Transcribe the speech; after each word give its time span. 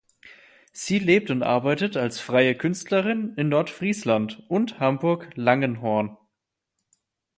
Sie 0.71 0.97
lebt 0.97 1.29
und 1.29 1.43
arbeitet 1.43 1.95
als 1.95 2.19
freie 2.19 2.55
Künstlerin 2.55 3.35
in 3.37 3.49
Nordfriesland 3.49 4.41
und 4.49 4.79
Hamburg-Langenhorn. 4.79 6.17